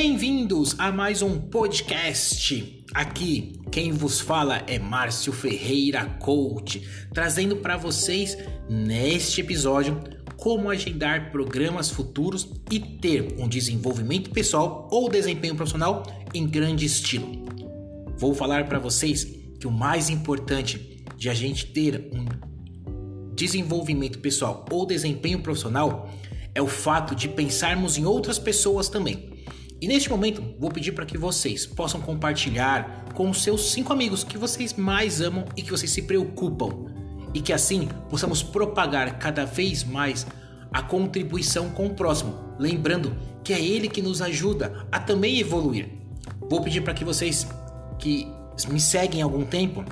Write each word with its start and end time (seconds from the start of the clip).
Bem-vindos 0.00 0.76
a 0.78 0.92
mais 0.92 1.22
um 1.22 1.40
podcast. 1.40 2.84
Aqui 2.94 3.58
quem 3.68 3.90
vos 3.90 4.20
fala 4.20 4.62
é 4.68 4.78
Márcio 4.78 5.32
Ferreira 5.32 6.06
Coach, 6.20 6.88
trazendo 7.12 7.56
para 7.56 7.76
vocês 7.76 8.38
neste 8.70 9.40
episódio 9.40 10.00
como 10.36 10.70
agendar 10.70 11.32
programas 11.32 11.90
futuros 11.90 12.48
e 12.70 12.78
ter 12.78 13.34
um 13.40 13.48
desenvolvimento 13.48 14.30
pessoal 14.30 14.86
ou 14.88 15.08
desempenho 15.08 15.56
profissional 15.56 16.04
em 16.32 16.46
grande 16.46 16.86
estilo. 16.86 17.44
Vou 18.16 18.32
falar 18.32 18.68
para 18.68 18.78
vocês 18.78 19.24
que 19.58 19.66
o 19.66 19.72
mais 19.72 20.08
importante 20.08 21.04
de 21.16 21.28
a 21.28 21.34
gente 21.34 21.66
ter 21.72 22.08
um 22.12 23.34
desenvolvimento 23.34 24.20
pessoal 24.20 24.64
ou 24.70 24.86
desempenho 24.86 25.40
profissional 25.40 26.08
é 26.54 26.62
o 26.62 26.68
fato 26.68 27.16
de 27.16 27.28
pensarmos 27.28 27.98
em 27.98 28.04
outras 28.04 28.38
pessoas 28.38 28.88
também. 28.88 29.37
E 29.80 29.86
neste 29.86 30.10
momento, 30.10 30.42
vou 30.58 30.70
pedir 30.70 30.92
para 30.92 31.06
que 31.06 31.16
vocês 31.16 31.64
possam 31.64 32.00
compartilhar 32.00 33.04
com 33.14 33.30
os 33.30 33.42
seus 33.42 33.70
cinco 33.70 33.92
amigos 33.92 34.24
que 34.24 34.36
vocês 34.36 34.74
mais 34.74 35.20
amam 35.20 35.44
e 35.56 35.62
que 35.62 35.70
vocês 35.70 35.90
se 35.90 36.02
preocupam, 36.02 36.86
e 37.32 37.40
que 37.40 37.52
assim 37.52 37.88
possamos 38.10 38.42
propagar 38.42 39.18
cada 39.18 39.44
vez 39.44 39.84
mais 39.84 40.26
a 40.72 40.82
contribuição 40.82 41.70
com 41.70 41.86
o 41.86 41.94
próximo, 41.94 42.34
lembrando 42.58 43.16
que 43.44 43.52
é 43.52 43.60
ele 43.60 43.88
que 43.88 44.02
nos 44.02 44.20
ajuda 44.20 44.86
a 44.90 44.98
também 44.98 45.38
evoluir. 45.38 45.88
Vou 46.50 46.60
pedir 46.60 46.80
para 46.80 46.92
que 46.94 47.04
vocês 47.04 47.46
que 47.98 48.26
me 48.68 48.80
seguem 48.80 49.22
há 49.22 49.24
algum 49.24 49.44
tempo 49.44 49.84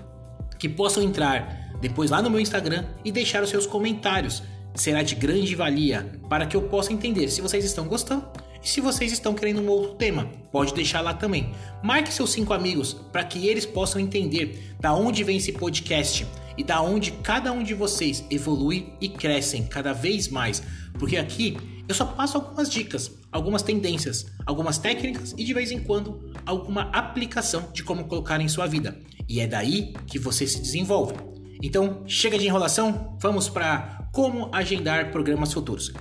que 0.59 0.69
possam 0.69 1.03
entrar 1.03 1.71
depois 1.81 2.11
lá 2.11 2.21
no 2.21 2.29
meu 2.29 2.41
Instagram 2.41 2.85
e 3.05 3.13
deixar 3.13 3.43
os 3.43 3.51
seus 3.51 3.67
comentários. 3.67 4.43
Será 4.75 5.03
de 5.03 5.15
grande 5.15 5.55
valia 5.55 6.21
para 6.29 6.45
que 6.45 6.57
eu 6.57 6.63
possa 6.63 6.93
entender 6.93 7.29
se 7.29 7.41
vocês 7.41 7.65
estão 7.65 7.87
gostando 7.87 8.27
e 8.67 8.69
se 8.69 8.81
vocês 8.81 9.13
estão 9.13 9.33
querendo 9.33 9.61
um 9.61 9.69
outro 9.69 9.95
tema, 9.95 10.25
pode 10.51 10.75
deixar 10.75 11.01
lá 11.01 11.15
também. 11.15 11.55
Marque 11.85 12.13
seus 12.13 12.31
cinco 12.31 12.53
amigos 12.53 12.95
para 13.13 13.23
que 13.23 13.47
eles 13.47 13.65
possam 13.65 14.01
entender 14.01 14.75
da 14.81 14.93
onde 14.93 15.23
vem 15.23 15.37
esse 15.37 15.53
podcast 15.53 16.27
e 16.59 16.65
da 16.65 16.83
onde 16.83 17.13
cada 17.13 17.53
um 17.53 17.63
de 17.63 17.75
vocês 17.75 18.25
evolui 18.29 18.93
e 19.01 19.09
crescem 19.09 19.65
cada 19.65 19.93
vez 19.93 20.27
mais. 20.27 20.65
Porque 20.99 21.17
aqui 21.17 21.57
eu 21.87 21.95
só 21.95 22.07
passo 22.07 22.39
algumas 22.39 22.69
dicas, 22.69 23.13
algumas 23.31 23.63
tendências, 23.63 24.27
algumas 24.45 24.79
técnicas 24.79 25.33
e 25.39 25.45
de 25.45 25.55
vez 25.55 25.71
em 25.71 25.79
quando 25.79 26.33
alguma 26.45 26.91
aplicação 26.91 27.71
de 27.73 27.85
como 27.85 28.07
colocar 28.07 28.41
em 28.41 28.49
sua 28.49 28.67
vida. 28.67 28.99
E 29.29 29.39
é 29.39 29.47
daí 29.47 29.95
que 30.09 30.19
você 30.19 30.45
se 30.45 30.61
desenvolve. 30.61 31.15
Então, 31.63 32.03
chega 32.05 32.37
de 32.37 32.47
enrolação, 32.47 33.17
vamos 33.21 33.49
para 33.49 34.09
como 34.13 34.51
agendar 34.53 35.13
programas 35.13 35.53
futuros. 35.53 35.93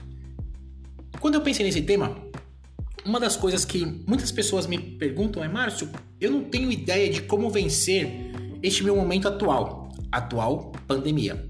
Quando 1.20 1.36
eu 1.36 1.42
pensei 1.42 1.64
nesse 1.64 1.82
tema, 1.82 2.26
uma 3.06 3.20
das 3.20 3.38
coisas 3.38 3.64
que 3.64 3.86
muitas 4.08 4.32
pessoas 4.32 4.66
me 4.66 4.78
perguntam 4.78 5.44
é: 5.44 5.48
Márcio, 5.48 5.90
eu 6.20 6.32
não 6.32 6.44
tenho 6.44 6.72
ideia 6.72 7.10
de 7.10 7.22
como 7.22 7.50
vencer 7.50 8.32
este 8.64 8.84
meu 8.84 8.96
momento 8.96 9.28
atual, 9.28 9.92
atual 10.12 10.72
pandemia. 10.88 11.48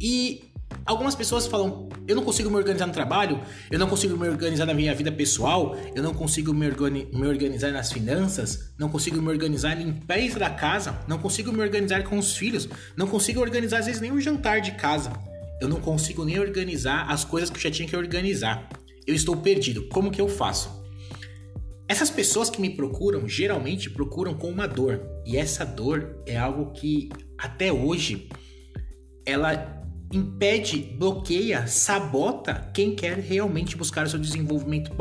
E 0.00 0.44
algumas 0.86 1.16
pessoas 1.16 1.46
falam: 1.46 1.88
eu 2.06 2.14
não 2.14 2.22
consigo 2.22 2.48
me 2.48 2.56
organizar 2.56 2.86
no 2.86 2.92
trabalho, 2.92 3.40
eu 3.70 3.78
não 3.78 3.88
consigo 3.88 4.16
me 4.16 4.28
organizar 4.28 4.64
na 4.64 4.74
minha 4.74 4.94
vida 4.94 5.10
pessoal, 5.10 5.76
eu 5.94 6.02
não 6.02 6.14
consigo 6.14 6.54
me, 6.54 6.66
organi 6.66 7.08
me 7.12 7.26
organizar 7.26 7.72
nas 7.72 7.92
finanças, 7.92 8.72
não 8.78 8.88
consigo 8.88 9.20
me 9.20 9.28
organizar 9.28 9.80
em 9.80 9.92
pés 9.92 10.34
da 10.36 10.50
casa, 10.50 10.96
não 11.08 11.18
consigo 11.18 11.52
me 11.52 11.60
organizar 11.60 12.04
com 12.04 12.18
os 12.18 12.36
filhos, 12.36 12.68
não 12.96 13.08
consigo 13.08 13.40
organizar 13.40 13.78
às 13.78 13.86
vezes 13.86 14.00
nem 14.00 14.12
o 14.12 14.20
jantar 14.20 14.60
de 14.60 14.72
casa. 14.72 15.12
Eu 15.60 15.68
não 15.68 15.80
consigo 15.80 16.24
nem 16.24 16.40
organizar 16.40 17.08
as 17.08 17.24
coisas 17.24 17.48
que 17.48 17.56
eu 17.56 17.62
já 17.62 17.70
tinha 17.70 17.88
que 17.88 17.96
organizar 17.96 18.68
eu 19.06 19.14
estou 19.14 19.36
perdido, 19.36 19.88
como 19.88 20.10
que 20.10 20.20
eu 20.20 20.28
faço? 20.28 20.82
Essas 21.88 22.10
pessoas 22.10 22.48
que 22.48 22.60
me 22.60 22.70
procuram 22.70 23.28
geralmente 23.28 23.90
procuram 23.90 24.34
com 24.34 24.48
uma 24.48 24.66
dor, 24.66 25.02
e 25.26 25.36
essa 25.36 25.64
dor 25.64 26.22
é 26.26 26.36
algo 26.36 26.72
que 26.72 27.10
até 27.36 27.72
hoje 27.72 28.28
ela 29.26 29.82
impede, 30.12 30.78
bloqueia, 30.78 31.66
sabota 31.66 32.70
quem 32.74 32.94
quer 32.94 33.18
realmente 33.18 33.76
buscar 33.76 34.06
o 34.06 34.10
seu 34.10 34.18
desenvolvimento 34.18 34.92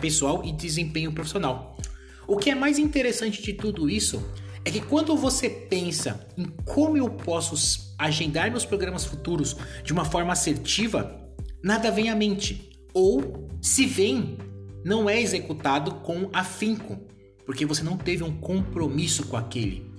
pessoal 0.00 0.42
e 0.44 0.52
desempenho 0.52 1.12
profissional. 1.12 1.76
O 2.26 2.36
que 2.36 2.50
é 2.50 2.54
mais 2.54 2.78
interessante 2.78 3.42
de 3.42 3.52
tudo 3.52 3.90
isso 3.90 4.22
é 4.64 4.70
que 4.70 4.80
quando 4.80 5.16
você 5.16 5.48
pensa 5.48 6.26
em 6.36 6.46
como 6.64 6.96
eu 6.96 7.08
posso 7.10 7.94
agendar 7.98 8.50
meus 8.50 8.64
programas 8.64 9.04
futuros 9.04 9.56
de 9.82 9.92
uma 9.92 10.04
forma 10.04 10.32
assertiva, 10.32 11.20
nada 11.62 11.90
vem 11.90 12.08
à 12.08 12.14
mente 12.14 12.69
ou 12.92 13.48
se 13.60 13.86
vem, 13.86 14.38
não 14.84 15.08
é 15.08 15.20
executado 15.20 15.96
com 15.96 16.30
afinco, 16.32 16.98
porque 17.44 17.66
você 17.66 17.82
não 17.82 17.96
teve 17.96 18.22
um 18.22 18.32
compromisso 18.32 19.26
com 19.26 19.36
aquele 19.36 19.90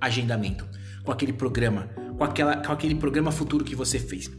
agendamento, 0.00 0.68
com 1.04 1.12
aquele 1.12 1.32
programa, 1.32 1.88
com, 2.16 2.24
aquela, 2.24 2.56
com 2.56 2.72
aquele 2.72 2.94
programa 2.94 3.30
futuro 3.30 3.64
que 3.64 3.74
você 3.74 3.98
fez. 3.98 4.30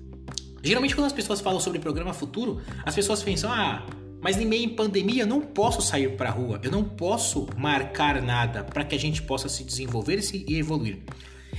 Geralmente, 0.62 0.94
quando 0.94 1.08
as 1.08 1.14
pessoas 1.14 1.42
falam 1.42 1.60
sobre 1.60 1.80
programa 1.80 2.14
futuro, 2.14 2.62
as 2.86 2.94
pessoas 2.94 3.24
pensam: 3.24 3.52
ah, 3.52 3.86
mas 4.22 4.38
em 4.38 4.46
meio 4.46 4.66
em 4.66 4.76
pandemia 4.76 5.24
eu 5.24 5.28
não 5.28 5.42
posso 5.42 5.82
sair 5.82 6.18
para 6.18 6.30
a 6.30 6.32
rua, 6.32 6.60
eu 6.64 6.72
não 6.72 6.84
posso 6.84 7.48
marcar 7.58 8.22
nada 8.22 8.64
para 8.64 8.84
que 8.84 8.96
a 8.96 9.00
gente 9.00 9.22
possa 9.22 9.48
se 9.48 9.64
desenvolver 9.64 10.20
e 10.34 10.58
evoluir. 10.58 11.00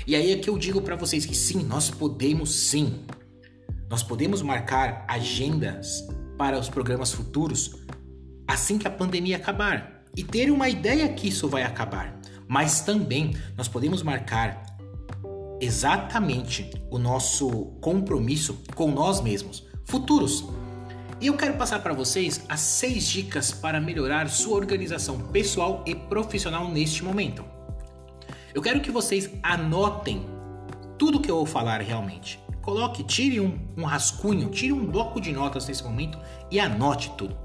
E 0.06 0.14
aí 0.14 0.32
é 0.32 0.36
que 0.36 0.48
eu 0.48 0.58
digo 0.58 0.80
para 0.80 0.96
vocês 0.96 1.24
que 1.24 1.34
sim, 1.34 1.62
nós 1.64 1.90
podemos 1.90 2.54
sim. 2.54 3.00
Nós 3.88 4.02
podemos 4.02 4.40
marcar 4.42 5.04
agendas 5.08 6.06
para 6.40 6.58
os 6.58 6.70
programas 6.70 7.12
futuros 7.12 7.76
assim 8.48 8.78
que 8.78 8.88
a 8.88 8.90
pandemia 8.90 9.36
acabar 9.36 10.06
e 10.16 10.24
ter 10.24 10.50
uma 10.50 10.70
ideia 10.70 11.06
que 11.12 11.28
isso 11.28 11.46
vai 11.46 11.64
acabar. 11.64 12.18
Mas 12.48 12.80
também 12.80 13.36
nós 13.58 13.68
podemos 13.68 14.02
marcar 14.02 14.64
exatamente 15.60 16.70
o 16.90 16.98
nosso 16.98 17.66
compromisso 17.82 18.58
com 18.74 18.90
nós 18.90 19.20
mesmos, 19.20 19.66
futuros. 19.84 20.42
E 21.20 21.26
eu 21.26 21.36
quero 21.36 21.58
passar 21.58 21.80
para 21.80 21.92
vocês 21.92 22.42
as 22.48 22.60
seis 22.60 23.06
dicas 23.06 23.52
para 23.52 23.78
melhorar 23.78 24.30
sua 24.30 24.56
organização 24.56 25.18
pessoal 25.18 25.84
e 25.86 25.94
profissional 25.94 26.70
neste 26.70 27.04
momento. 27.04 27.44
Eu 28.54 28.62
quero 28.62 28.80
que 28.80 28.90
vocês 28.90 29.28
anotem 29.42 30.24
tudo 30.96 31.20
que 31.20 31.30
eu 31.30 31.36
vou 31.36 31.46
falar 31.46 31.82
realmente. 31.82 32.40
Coloque, 32.62 33.02
tire 33.02 33.40
um, 33.40 33.58
um 33.76 33.84
rascunho, 33.84 34.50
tire 34.50 34.72
um 34.72 34.86
bloco 34.86 35.20
de 35.20 35.32
notas 35.32 35.66
nesse 35.66 35.82
momento 35.82 36.18
e 36.50 36.60
anote 36.60 37.12
tudo, 37.16 37.36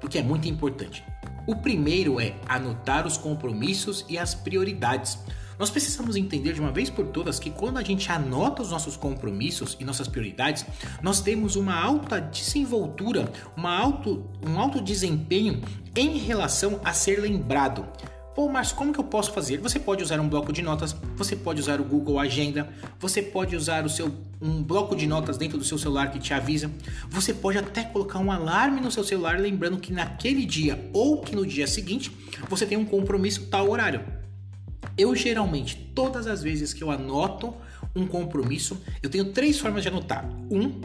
porque 0.00 0.18
é 0.18 0.22
muito 0.22 0.48
importante. 0.48 1.04
O 1.46 1.56
primeiro 1.56 2.18
é 2.20 2.34
anotar 2.48 3.06
os 3.06 3.16
compromissos 3.16 4.04
e 4.08 4.16
as 4.16 4.34
prioridades. 4.34 5.18
Nós 5.58 5.70
precisamos 5.70 6.16
entender 6.16 6.52
de 6.52 6.60
uma 6.60 6.72
vez 6.72 6.90
por 6.90 7.06
todas 7.06 7.38
que 7.38 7.50
quando 7.50 7.78
a 7.78 7.82
gente 7.82 8.10
anota 8.10 8.62
os 8.62 8.70
nossos 8.70 8.96
compromissos 8.96 9.76
e 9.78 9.84
nossas 9.84 10.08
prioridades, 10.08 10.66
nós 11.00 11.20
temos 11.20 11.54
uma 11.54 11.78
alta 11.78 12.20
desenvoltura, 12.20 13.30
uma 13.56 13.76
alto, 13.76 14.28
um 14.44 14.58
alto 14.58 14.80
desempenho 14.80 15.62
em 15.94 16.18
relação 16.18 16.80
a 16.82 16.92
ser 16.92 17.20
lembrado. 17.20 17.86
Pô, 18.34 18.48
mas 18.48 18.72
como 18.72 18.92
que 18.92 18.98
eu 18.98 19.04
posso 19.04 19.30
fazer? 19.30 19.58
Você 19.58 19.78
pode 19.78 20.02
usar 20.02 20.18
um 20.18 20.28
bloco 20.28 20.52
de 20.52 20.60
notas, 20.60 20.94
você 21.16 21.36
pode 21.36 21.60
usar 21.60 21.80
o 21.80 21.84
Google 21.84 22.18
Agenda, 22.18 22.68
você 22.98 23.22
pode 23.22 23.54
usar 23.54 23.84
o 23.84 23.88
seu 23.88 24.12
um 24.42 24.60
bloco 24.60 24.96
de 24.96 25.06
notas 25.06 25.38
dentro 25.38 25.56
do 25.56 25.64
seu 25.64 25.78
celular 25.78 26.10
que 26.10 26.18
te 26.18 26.34
avisa. 26.34 26.68
Você 27.10 27.32
pode 27.32 27.58
até 27.58 27.84
colocar 27.84 28.18
um 28.18 28.32
alarme 28.32 28.80
no 28.80 28.90
seu 28.90 29.04
celular 29.04 29.38
lembrando 29.38 29.78
que 29.78 29.92
naquele 29.92 30.44
dia 30.44 30.90
ou 30.92 31.20
que 31.20 31.36
no 31.36 31.46
dia 31.46 31.66
seguinte 31.68 32.10
você 32.48 32.66
tem 32.66 32.76
um 32.76 32.84
compromisso 32.84 33.46
tal 33.46 33.70
horário. 33.70 34.04
Eu 34.98 35.14
geralmente, 35.14 35.76
todas 35.94 36.26
as 36.26 36.42
vezes 36.42 36.72
que 36.72 36.82
eu 36.82 36.90
anoto 36.90 37.54
um 37.94 38.04
compromisso, 38.04 38.76
eu 39.00 39.08
tenho 39.08 39.26
três 39.26 39.60
formas 39.60 39.82
de 39.82 39.88
anotar. 39.88 40.28
Um, 40.50 40.80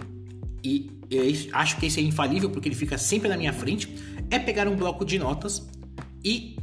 e 0.64 0.92
eu 1.10 1.24
acho 1.54 1.78
que 1.78 1.88
esse 1.88 2.00
é 2.00 2.04
infalível 2.04 2.52
porque 2.52 2.70
ele 2.70 2.76
fica 2.76 2.96
sempre 2.96 3.28
na 3.28 3.36
minha 3.36 3.54
frente, 3.54 3.92
é 4.30 4.38
pegar 4.38 4.68
um 4.68 4.76
bloco 4.76 5.04
de 5.04 5.18
notas 5.18 5.68
e 6.24 6.59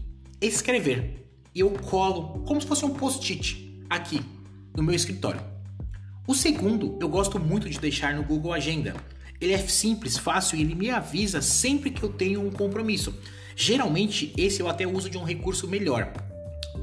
escrever. 0.46 1.26
E 1.54 1.60
eu 1.60 1.70
colo 1.70 2.44
como 2.46 2.60
se 2.60 2.66
fosse 2.66 2.84
um 2.84 2.90
post-it 2.90 3.80
aqui 3.88 4.20
no 4.76 4.82
meu 4.82 4.94
escritório. 4.94 5.40
O 6.26 6.34
segundo, 6.34 6.98
eu 7.00 7.08
gosto 7.08 7.38
muito 7.38 7.68
de 7.68 7.78
deixar 7.78 8.14
no 8.14 8.24
Google 8.24 8.52
Agenda. 8.52 8.94
Ele 9.40 9.52
é 9.52 9.58
simples, 9.58 10.18
fácil 10.18 10.58
e 10.58 10.62
ele 10.62 10.74
me 10.74 10.90
avisa 10.90 11.40
sempre 11.40 11.90
que 11.90 12.02
eu 12.02 12.08
tenho 12.08 12.44
um 12.44 12.50
compromisso. 12.50 13.14
Geralmente, 13.54 14.32
esse 14.36 14.60
eu 14.60 14.68
até 14.68 14.86
uso 14.86 15.08
de 15.08 15.16
um 15.16 15.24
recurso 15.24 15.68
melhor. 15.68 16.12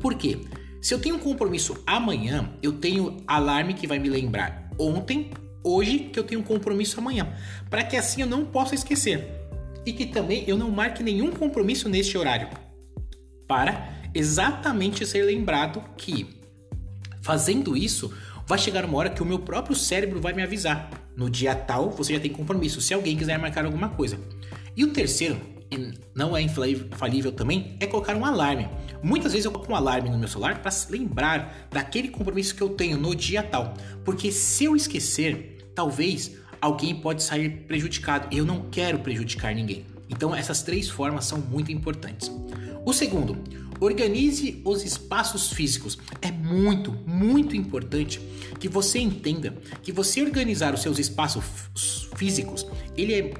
Por 0.01 0.15
quê? 0.15 0.39
Se 0.81 0.93
eu 0.93 0.99
tenho 0.99 1.15
um 1.15 1.19
compromisso 1.19 1.81
amanhã, 1.85 2.53
eu 2.61 2.73
tenho 2.73 3.17
alarme 3.27 3.73
que 3.73 3.87
vai 3.87 3.99
me 3.99 4.09
lembrar 4.09 4.69
ontem, 4.79 5.29
hoje 5.63 6.09
que 6.11 6.17
eu 6.17 6.23
tenho 6.23 6.41
um 6.41 6.43
compromisso 6.43 6.99
amanhã, 6.99 7.33
para 7.69 7.83
que 7.83 7.95
assim 7.95 8.21
eu 8.21 8.27
não 8.27 8.45
possa 8.45 8.75
esquecer 8.75 9.27
e 9.85 9.93
que 9.93 10.05
também 10.05 10.43
eu 10.47 10.57
não 10.57 10.71
marque 10.71 11.03
nenhum 11.03 11.31
compromisso 11.31 11.87
neste 11.87 12.17
horário 12.17 12.49
para 13.47 13.93
exatamente 14.13 15.05
ser 15.05 15.23
lembrado 15.23 15.83
que 15.97 16.39
fazendo 17.21 17.75
isso 17.75 18.13
vai 18.45 18.57
chegar 18.57 18.85
uma 18.85 18.97
hora 18.97 19.09
que 19.09 19.23
o 19.23 19.25
meu 19.25 19.39
próprio 19.39 19.75
cérebro 19.75 20.21
vai 20.21 20.33
me 20.33 20.43
avisar. 20.43 20.89
No 21.15 21.29
dia 21.29 21.55
tal 21.55 21.89
você 21.89 22.13
já 22.13 22.19
tem 22.19 22.31
compromisso, 22.31 22.81
se 22.81 22.93
alguém 22.93 23.15
quiser 23.15 23.37
marcar 23.37 23.65
alguma 23.65 23.89
coisa. 23.89 24.19
E 24.75 24.83
o 24.83 24.91
terceiro, 24.91 25.39
não 26.13 26.35
é 26.35 26.41
infalível 26.41 27.31
também, 27.31 27.77
é 27.79 27.87
colocar 27.87 28.15
um 28.15 28.25
alarme. 28.25 28.67
Muitas 29.01 29.31
vezes 29.31 29.45
eu 29.45 29.51
coloco 29.51 29.71
um 29.71 29.75
alarme 29.75 30.09
no 30.09 30.17
meu 30.17 30.27
celular 30.27 30.61
para 30.61 30.71
lembrar 30.89 31.67
daquele 31.71 32.09
compromisso 32.09 32.55
que 32.55 32.61
eu 32.61 32.69
tenho 32.69 32.97
no 32.97 33.15
dia 33.15 33.43
tal. 33.43 33.73
Porque 34.03 34.31
se 34.31 34.65
eu 34.65 34.75
esquecer, 34.75 35.69
talvez 35.75 36.37
alguém 36.61 36.95
pode 36.95 37.23
sair 37.23 37.49
prejudicado. 37.67 38.27
E 38.31 38.37
eu 38.37 38.45
não 38.45 38.69
quero 38.69 38.99
prejudicar 38.99 39.53
ninguém. 39.53 39.85
Então 40.09 40.33
essas 40.35 40.61
três 40.61 40.89
formas 40.89 41.25
são 41.25 41.39
muito 41.39 41.71
importantes. 41.71 42.31
O 42.85 42.91
segundo, 42.91 43.37
organize 43.79 44.61
os 44.65 44.83
espaços 44.83 45.51
físicos. 45.51 45.97
É 46.21 46.31
muito, 46.31 46.91
muito 47.05 47.55
importante 47.55 48.19
que 48.59 48.67
você 48.67 48.99
entenda 48.99 49.55
que 49.81 49.91
você 49.91 50.21
organizar 50.21 50.73
os 50.73 50.81
seus 50.81 50.99
espaços 50.99 52.09
físicos, 52.15 52.65
ele 52.95 53.13
é, 53.13 53.33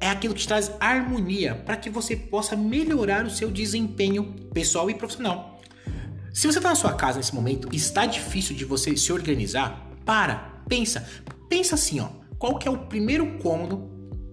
é 0.00 0.10
aquilo 0.10 0.34
que 0.34 0.40
te 0.40 0.48
traz 0.48 0.72
harmonia 0.80 1.54
para 1.54 1.76
que 1.76 1.90
você 1.90 2.16
possa 2.16 2.56
melhorar 2.56 3.24
o 3.24 3.30
seu 3.30 3.50
desempenho 3.50 4.34
pessoal 4.52 4.90
e 4.90 4.94
profissional. 4.94 5.60
Se 6.32 6.46
você 6.46 6.58
está 6.58 6.70
na 6.70 6.76
sua 6.76 6.92
casa 6.92 7.18
nesse 7.18 7.34
momento 7.34 7.68
e 7.72 7.76
está 7.76 8.06
difícil 8.06 8.54
de 8.54 8.64
você 8.64 8.96
se 8.96 9.12
organizar, 9.12 9.90
para, 10.04 10.62
pensa, 10.68 11.06
pensa 11.48 11.74
assim, 11.74 12.00
ó, 12.00 12.08
qual 12.38 12.58
que 12.58 12.68
é 12.68 12.70
o 12.70 12.78
primeiro 12.78 13.38
cômodo 13.38 13.90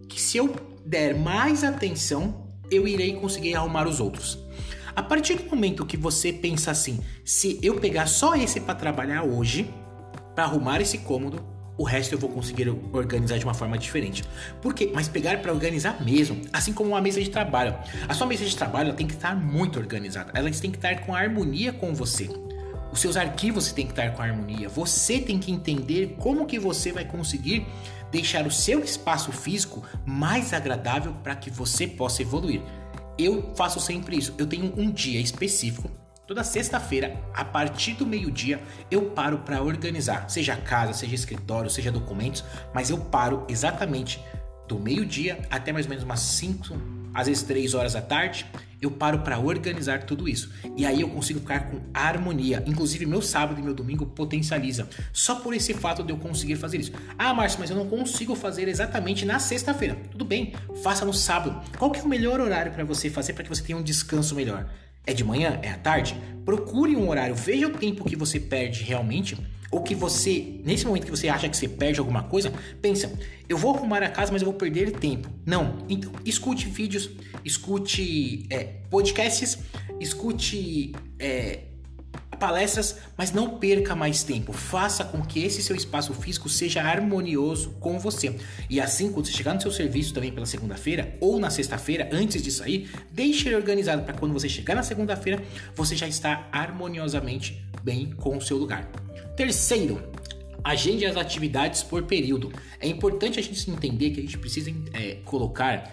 que 0.07 0.21
se 0.21 0.37
eu 0.37 0.53
der 0.85 1.17
mais 1.17 1.63
atenção, 1.63 2.44
eu 2.71 2.87
irei 2.87 3.13
conseguir 3.13 3.55
arrumar 3.55 3.87
os 3.87 3.99
outros. 3.99 4.39
A 4.95 5.03
partir 5.03 5.35
do 5.35 5.49
momento 5.49 5.85
que 5.85 5.97
você 5.97 6.31
pensa 6.31 6.71
assim, 6.71 6.99
se 7.23 7.59
eu 7.61 7.75
pegar 7.75 8.07
só 8.07 8.35
esse 8.35 8.61
para 8.61 8.75
trabalhar 8.75 9.23
hoje, 9.23 9.69
para 10.33 10.45
arrumar 10.45 10.79
esse 10.79 10.99
cômodo, 10.99 11.43
o 11.77 11.83
resto 11.83 12.13
eu 12.13 12.19
vou 12.19 12.29
conseguir 12.29 12.69
organizar 12.93 13.37
de 13.37 13.43
uma 13.43 13.53
forma 13.53 13.77
diferente. 13.77 14.23
Por 14.61 14.73
quê? 14.73 14.91
Mas 14.93 15.09
pegar 15.09 15.41
para 15.41 15.51
organizar 15.51 16.01
mesmo, 16.01 16.41
assim 16.53 16.71
como 16.71 16.91
uma 16.91 17.01
mesa 17.01 17.21
de 17.21 17.29
trabalho. 17.29 17.75
A 18.07 18.13
sua 18.13 18.25
mesa 18.25 18.45
de 18.45 18.55
trabalho 18.55 18.93
tem 18.93 19.05
que 19.05 19.13
estar 19.13 19.35
muito 19.35 19.77
organizada, 19.77 20.31
ela 20.33 20.49
tem 20.49 20.71
que 20.71 20.77
estar 20.77 21.01
com 21.01 21.13
harmonia 21.13 21.73
com 21.73 21.93
você. 21.93 22.29
Os 22.91 23.01
seus 23.01 23.17
arquivos 23.17 23.73
têm 23.73 23.85
que 23.85 23.91
estar 23.91 24.11
com 24.11 24.21
harmonia. 24.21 24.69
Você 24.69 25.19
tem 25.19 25.37
que 25.37 25.51
entender 25.51 26.15
como 26.17 26.45
que 26.45 26.57
você 26.57 26.93
vai 26.93 27.03
conseguir 27.03 27.65
deixar 28.11 28.45
o 28.45 28.51
seu 28.51 28.83
espaço 28.83 29.31
físico 29.31 29.83
mais 30.05 30.53
agradável 30.53 31.13
para 31.23 31.35
que 31.35 31.49
você 31.49 31.87
possa 31.87 32.21
evoluir. 32.21 32.61
Eu 33.17 33.53
faço 33.55 33.79
sempre 33.79 34.17
isso. 34.17 34.33
Eu 34.37 34.47
tenho 34.47 34.73
um 34.77 34.91
dia 34.91 35.19
específico. 35.19 35.89
Toda 36.27 36.43
sexta-feira, 36.43 37.21
a 37.35 37.45
partir 37.45 37.93
do 37.93 38.05
meio-dia, 38.05 38.59
eu 38.89 39.11
paro 39.11 39.39
para 39.39 39.61
organizar, 39.61 40.27
seja 40.27 40.55
casa, 40.55 40.91
seja 40.91 41.13
escritório, 41.13 41.69
seja 41.69 41.91
documentos, 41.91 42.43
mas 42.73 42.89
eu 42.89 42.97
paro 42.97 43.45
exatamente 43.47 44.19
do 44.67 44.79
meio-dia 44.79 45.39
até 45.51 45.71
mais 45.71 45.85
ou 45.85 45.91
menos 45.91 46.03
umas 46.03 46.21
5, 46.21 46.75
às 47.13 47.27
vezes 47.27 47.43
3 47.43 47.75
horas 47.75 47.93
da 47.93 48.01
tarde, 48.01 48.47
eu 48.81 48.91
paro 48.91 49.19
para 49.19 49.39
organizar 49.39 50.03
tudo 50.03 50.27
isso. 50.27 50.51
E 50.75 50.85
aí 50.85 51.01
eu 51.01 51.09
consigo 51.09 51.39
ficar 51.39 51.71
com 51.71 51.79
harmonia. 51.93 52.63
Inclusive, 52.65 53.05
meu 53.05 53.21
sábado 53.21 53.59
e 53.59 53.63
meu 53.63 53.73
domingo 53.73 54.05
potencializa. 54.05 54.87
Só 55.11 55.35
por 55.35 55.53
esse 55.53 55.73
fato 55.73 56.03
de 56.03 56.11
eu 56.11 56.17
conseguir 56.17 56.55
fazer 56.55 56.79
isso. 56.79 56.91
Ah, 57.17 57.33
Márcio, 57.33 57.59
mas 57.59 57.69
eu 57.69 57.75
não 57.75 57.87
consigo 57.87 58.35
fazer 58.35 58.67
exatamente 58.67 59.25
na 59.25 59.39
sexta-feira. 59.39 59.97
Tudo 60.11 60.25
bem, 60.25 60.53
faça 60.83 61.05
no 61.05 61.13
sábado. 61.13 61.61
Qual 61.77 61.91
que 61.91 61.99
é 61.99 62.03
o 62.03 62.07
melhor 62.07 62.39
horário 62.39 62.71
para 62.71 62.83
você 62.83 63.09
fazer 63.09 63.33
para 63.33 63.43
que 63.43 63.49
você 63.49 63.63
tenha 63.63 63.77
um 63.77 63.83
descanso 63.83 64.35
melhor? 64.35 64.69
É 65.05 65.13
de 65.13 65.23
manhã? 65.23 65.59
É 65.61 65.69
à 65.69 65.77
tarde? 65.77 66.19
Procure 66.43 66.95
um 66.95 67.09
horário, 67.09 67.35
veja 67.35 67.67
o 67.67 67.71
tempo 67.71 68.05
que 68.05 68.15
você 68.15 68.39
perde 68.39 68.83
realmente 68.83 69.37
ou 69.71 69.81
que 69.81 69.95
você, 69.95 70.61
nesse 70.63 70.85
momento 70.85 71.05
que 71.05 71.11
você 71.11 71.27
acha 71.27 71.49
que 71.49 71.57
você 71.57 71.67
perde 71.67 71.99
alguma 71.99 72.23
coisa, 72.23 72.51
pensa, 72.81 73.11
eu 73.47 73.57
vou 73.57 73.75
arrumar 73.75 74.03
a 74.03 74.09
casa, 74.09 74.31
mas 74.31 74.41
eu 74.41 74.45
vou 74.47 74.55
perder 74.55 74.91
tempo. 74.91 75.29
Não. 75.45 75.79
Então, 75.89 76.11
escute 76.23 76.67
vídeos, 76.67 77.09
escute 77.43 78.45
é, 78.49 78.63
podcasts, 78.89 79.59
escute 79.99 80.93
é, 81.19 81.63
palestras, 82.35 82.97
mas 83.17 83.31
não 83.31 83.57
perca 83.57 83.95
mais 83.95 84.23
tempo. 84.23 84.53
Faça 84.53 85.03
com 85.03 85.21
que 85.21 85.43
esse 85.43 85.63
seu 85.63 85.75
espaço 85.75 86.13
físico 86.13 86.49
seja 86.49 86.81
harmonioso 86.81 87.71
com 87.79 87.97
você. 87.97 88.35
E 88.69 88.79
assim, 88.79 89.11
quando 89.11 89.25
você 89.25 89.31
chegar 89.31 89.53
no 89.53 89.61
seu 89.61 89.71
serviço 89.71 90.13
também 90.13 90.31
pela 90.31 90.45
segunda-feira 90.45 91.17
ou 91.19 91.39
na 91.39 91.49
sexta-feira, 91.49 92.09
antes 92.11 92.41
de 92.41 92.51
sair, 92.51 92.89
deixe 93.11 93.47
ele 93.47 93.55
organizado 93.55 94.03
para 94.03 94.13
quando 94.13 94.33
você 94.33 94.49
chegar 94.49 94.75
na 94.75 94.83
segunda-feira, 94.83 95.41
você 95.75 95.95
já 95.95 96.07
está 96.07 96.47
harmoniosamente 96.51 97.63
bem 97.83 98.11
com 98.11 98.37
o 98.37 98.41
seu 98.41 98.57
lugar. 98.57 99.04
Terceiro, 99.35 100.01
agende 100.63 101.05
as 101.05 101.17
atividades 101.17 101.83
por 101.83 102.03
período. 102.03 102.51
É 102.79 102.87
importante 102.87 103.39
a 103.39 103.43
gente 103.43 103.69
entender 103.69 104.11
que 104.11 104.19
a 104.19 104.23
gente 104.23 104.37
precisa 104.37 104.71
é, 104.93 105.15
colocar 105.25 105.91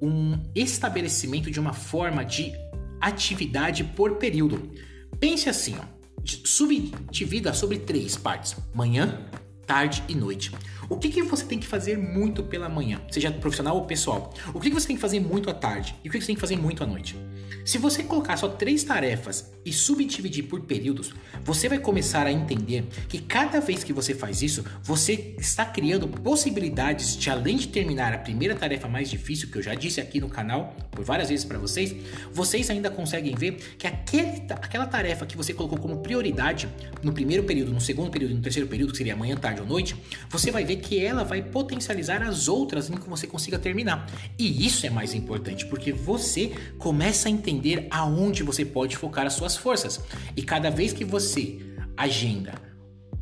um 0.00 0.38
estabelecimento 0.54 1.50
de 1.50 1.58
uma 1.58 1.72
forma 1.72 2.24
de 2.24 2.52
atividade 3.00 3.84
por 3.84 4.16
período. 4.16 4.70
Pense 5.18 5.48
assim, 5.48 5.76
ó, 5.78 5.84
subdivida 6.24 7.52
sobre 7.52 7.78
três 7.78 8.16
partes: 8.16 8.56
manhã, 8.72 9.26
tarde 9.66 10.02
e 10.08 10.14
noite. 10.14 10.52
O 10.88 10.96
que, 10.96 11.08
que 11.08 11.22
você 11.22 11.44
tem 11.44 11.58
que 11.58 11.66
fazer 11.66 11.96
muito 11.96 12.42
pela 12.42 12.68
manhã, 12.68 13.00
seja 13.10 13.30
profissional 13.30 13.76
ou 13.76 13.84
pessoal? 13.84 14.32
O 14.52 14.60
que, 14.60 14.68
que 14.68 14.74
você 14.74 14.86
tem 14.86 14.96
que 14.96 15.02
fazer 15.02 15.20
muito 15.20 15.50
à 15.50 15.54
tarde? 15.54 15.94
E 16.04 16.08
o 16.08 16.12
que, 16.12 16.18
que 16.18 16.24
você 16.24 16.28
tem 16.28 16.34
que 16.34 16.40
fazer 16.40 16.56
muito 16.56 16.82
à 16.82 16.86
noite? 16.86 17.16
Se 17.64 17.78
você 17.78 18.02
colocar 18.02 18.36
só 18.36 18.48
três 18.48 18.84
tarefas 18.84 19.52
e 19.64 19.72
subdividir 19.72 20.44
por 20.44 20.60
períodos, 20.62 21.14
você 21.42 21.68
vai 21.68 21.78
começar 21.78 22.26
a 22.26 22.32
entender 22.32 22.84
que 23.08 23.18
cada 23.18 23.60
vez 23.60 23.82
que 23.82 23.92
você 23.92 24.14
faz 24.14 24.42
isso, 24.42 24.64
você 24.82 25.34
está 25.38 25.64
criando 25.64 26.06
possibilidades 26.06 27.16
de, 27.16 27.30
além 27.30 27.56
de 27.56 27.68
terminar 27.68 28.12
a 28.12 28.18
primeira 28.18 28.54
tarefa 28.54 28.88
mais 28.88 29.10
difícil, 29.10 29.50
que 29.50 29.58
eu 29.58 29.62
já 29.62 29.74
disse 29.74 30.00
aqui 30.00 30.20
no 30.20 30.28
canal 30.28 30.76
por 30.90 31.04
várias 31.04 31.28
vezes 31.28 31.44
para 31.44 31.58
vocês, 31.58 31.94
vocês 32.32 32.68
ainda 32.70 32.90
conseguem 32.90 33.34
ver 33.34 33.52
que 33.78 33.86
aquele, 33.86 34.42
aquela 34.50 34.86
tarefa 34.86 35.26
que 35.26 35.36
você 35.36 35.52
colocou 35.52 35.78
como 35.78 35.98
prioridade 35.98 36.68
no 37.02 37.12
primeiro 37.12 37.44
período, 37.44 37.72
no 37.72 37.80
segundo 37.80 38.10
período 38.10 38.34
no 38.34 38.40
terceiro 38.40 38.68
período, 38.68 38.92
que 38.92 38.98
seria 38.98 39.16
manhã, 39.16 39.36
tarde 39.36 39.60
ou 39.60 39.66
noite, 39.66 39.96
você 40.28 40.50
vai 40.50 40.64
ver 40.64 40.76
que 40.76 40.98
ela 40.98 41.24
vai 41.24 41.42
potencializar 41.42 42.22
as 42.22 42.48
outras 42.48 42.90
em 42.90 42.94
que 42.94 43.08
você 43.08 43.26
consiga 43.26 43.58
terminar. 43.58 44.10
E 44.38 44.66
isso 44.66 44.86
é 44.86 44.90
mais 44.90 45.14
importante, 45.14 45.66
porque 45.66 45.92
você 45.92 46.52
começa 46.78 47.28
a 47.28 47.30
entender 47.44 47.86
aonde 47.90 48.42
você 48.42 48.64
pode 48.64 48.96
focar 48.96 49.26
as 49.26 49.34
suas 49.34 49.56
forças. 49.56 50.00
E 50.34 50.42
cada 50.42 50.70
vez 50.70 50.92
que 50.92 51.04
você 51.04 51.58
agenda 51.96 52.54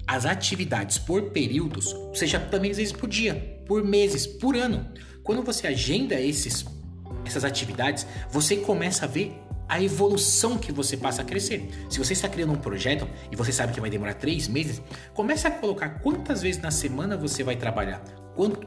as 0.07 0.25
atividades 0.25 0.99
por 0.99 1.31
períodos, 1.31 1.95
seja 2.15 2.39
também 2.39 2.71
às 2.71 2.77
vezes 2.77 2.93
por 2.93 3.09
dia, 3.09 3.63
por 3.67 3.85
meses, 3.85 4.27
por 4.27 4.57
ano, 4.57 4.89
quando 5.23 5.43
você 5.43 5.67
agenda 5.67 6.21
esses, 6.21 6.65
essas 7.25 7.45
atividades, 7.45 8.07
você 8.31 8.57
começa 8.57 9.05
a 9.05 9.09
ver 9.09 9.33
a 9.69 9.81
evolução 9.81 10.59
que 10.59 10.71
você 10.71 10.97
passa 10.97 11.23
a 11.23 11.25
crescer. 11.25 11.67
Se 11.89 11.99
você 11.99 12.13
está 12.13 12.29
criando 12.29 12.53
um 12.53 12.57
projeto 12.57 13.09
e 13.31 13.37
você 13.37 13.53
sabe 13.53 13.73
que 13.73 13.81
vai 13.81 13.89
demorar 13.89 14.15
três 14.15 14.49
meses, 14.49 14.83
comece 15.15 15.47
a 15.47 15.51
colocar 15.51 16.01
quantas 16.01 16.43
vezes 16.43 16.61
na 16.61 16.71
semana 16.71 17.17
você 17.17 17.43
vai 17.43 17.57
trabalhar, 17.57 18.03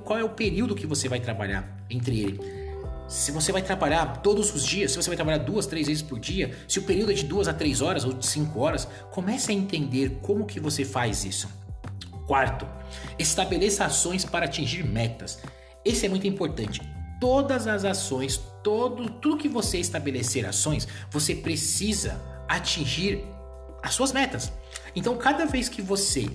qual 0.03 0.18
é 0.18 0.24
o 0.24 0.30
período 0.30 0.74
que 0.74 0.88
você 0.88 1.08
vai 1.08 1.20
trabalhar 1.20 1.86
entre 1.89 2.20
ele 2.22 2.64
se 3.08 3.32
você 3.32 3.52
vai 3.52 3.62
trabalhar 3.62 4.22
todos 4.22 4.54
os 4.54 4.66
dias, 4.66 4.92
se 4.92 4.98
você 4.98 5.10
vai 5.10 5.16
trabalhar 5.16 5.40
duas, 5.40 5.68
três 5.68 5.88
vezes 5.88 6.02
por 6.02 6.20
dia, 6.20 6.58
se 6.68 6.80
o 6.80 6.84
período 6.84 7.12
é 7.12 7.16
de 7.16 7.24
duas 7.24 7.48
a 7.48 7.54
três 7.54 7.82
horas 7.82 8.04
ou 8.04 8.14
de 8.14 8.26
cinco 8.26 8.60
horas, 8.60 8.88
comece 9.12 9.52
a 9.52 9.56
entender 9.56 10.20
como 10.22 10.46
que 10.46 10.60
você 10.60 10.84
faz 10.84 11.24
isso. 11.24 11.48
Quarto, 12.26 12.68
estabeleça 13.20 13.86
ações 13.86 14.26
para 14.26 14.46
atingir 14.46 14.84
metas. 14.84 15.40
Esse 15.84 16.08
é 16.08 16.10
muito 16.10 16.26
importante. 16.26 16.82
Todas 17.22 17.68
as 17.68 17.86
ações, 17.86 18.42
todo, 18.64 19.10
tudo 19.10 19.38
que 19.38 19.48
você 19.48 19.78
estabelecer 19.78 20.46
ações, 20.46 20.88
você 21.12 21.36
precisa 21.36 22.20
atingir 22.48 23.24
as 23.84 23.94
suas 23.94 24.12
metas. 24.12 24.52
Então, 24.96 25.16
cada 25.16 25.46
vez 25.46 25.70
que 25.70 25.82
você 25.82 26.28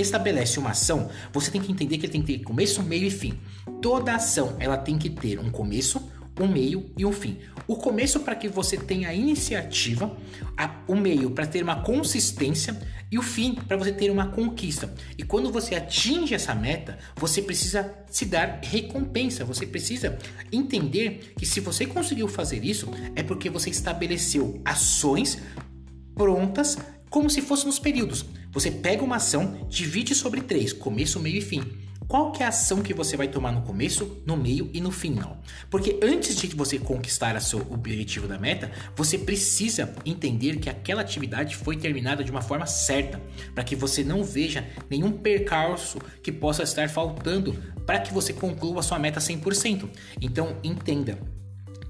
estabelece 0.00 0.58
uma 0.58 0.70
ação, 0.70 1.10
você 1.32 1.50
tem 1.50 1.60
que 1.60 1.70
entender 1.70 1.98
que 1.98 2.06
ele 2.06 2.12
tem 2.12 2.22
que 2.22 2.38
ter 2.38 2.44
começo, 2.44 2.82
meio 2.82 3.06
e 3.06 3.10
fim. 3.10 3.38
Toda 3.80 4.14
ação 4.14 4.56
ela 4.58 4.76
tem 4.76 4.98
que 4.98 5.10
ter 5.10 5.38
um 5.38 5.50
começo, 5.50 6.10
um 6.40 6.46
meio 6.46 6.90
e 6.96 7.04
um 7.04 7.12
fim. 7.12 7.38
O 7.66 7.76
começo 7.76 8.20
para 8.20 8.34
que 8.34 8.48
você 8.48 8.76
tenha 8.76 9.12
iniciativa, 9.12 10.16
a, 10.56 10.82
o 10.86 10.96
meio 10.96 11.30
para 11.30 11.46
ter 11.46 11.62
uma 11.62 11.82
consistência 11.82 12.78
e 13.10 13.18
o 13.18 13.22
fim 13.22 13.54
para 13.54 13.76
você 13.76 13.92
ter 13.92 14.10
uma 14.10 14.28
conquista. 14.28 14.92
E 15.16 15.22
quando 15.22 15.50
você 15.50 15.74
atinge 15.74 16.34
essa 16.34 16.54
meta, 16.54 16.98
você 17.16 17.42
precisa 17.42 17.94
se 18.10 18.24
dar 18.24 18.60
recompensa, 18.62 19.44
você 19.44 19.66
precisa 19.66 20.18
entender 20.52 21.32
que 21.36 21.46
se 21.46 21.60
você 21.60 21.86
conseguiu 21.86 22.28
fazer 22.28 22.64
isso, 22.64 22.88
é 23.14 23.22
porque 23.22 23.50
você 23.50 23.70
estabeleceu 23.70 24.60
ações 24.64 25.38
prontas 26.14 26.76
como 27.10 27.30
se 27.30 27.42
fosse 27.42 27.66
nos 27.66 27.78
períodos. 27.78 28.24
Você 28.52 28.70
pega 28.70 29.04
uma 29.04 29.16
ação, 29.16 29.66
divide 29.68 30.14
sobre 30.14 30.40
três, 30.40 30.72
começo, 30.72 31.20
meio 31.20 31.38
e 31.38 31.42
fim. 31.42 31.62
Qual 32.08 32.32
que 32.32 32.42
é 32.42 32.46
a 32.46 32.48
ação 32.48 32.80
que 32.80 32.94
você 32.94 33.18
vai 33.18 33.28
tomar 33.28 33.52
no 33.52 33.60
começo, 33.60 34.22
no 34.24 34.34
meio 34.34 34.70
e 34.72 34.80
no 34.80 34.90
final? 34.90 35.42
Porque 35.68 36.00
antes 36.02 36.36
de 36.36 36.46
você 36.56 36.78
conquistar 36.78 37.36
o 37.36 37.40
seu 37.40 37.60
objetivo 37.70 38.26
da 38.26 38.38
meta, 38.38 38.72
você 38.96 39.18
precisa 39.18 39.94
entender 40.06 40.56
que 40.56 40.70
aquela 40.70 41.02
atividade 41.02 41.54
foi 41.54 41.76
terminada 41.76 42.24
de 42.24 42.30
uma 42.30 42.40
forma 42.40 42.64
certa, 42.64 43.20
para 43.54 43.62
que 43.62 43.76
você 43.76 44.02
não 44.02 44.24
veja 44.24 44.66
nenhum 44.88 45.12
percalço 45.12 45.98
que 46.22 46.32
possa 46.32 46.62
estar 46.62 46.88
faltando 46.88 47.54
para 47.84 48.00
que 48.00 48.14
você 48.14 48.32
conclua 48.32 48.80
a 48.80 48.82
sua 48.82 48.98
meta 48.98 49.20
100%. 49.20 49.86
Então, 50.18 50.56
entenda, 50.64 51.18